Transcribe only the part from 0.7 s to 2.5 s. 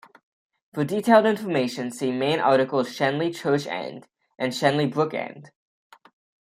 "For detailed information, see main